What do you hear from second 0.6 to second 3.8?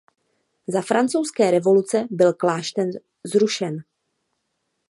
Za Francouzské revoluce byl klášter zrušen.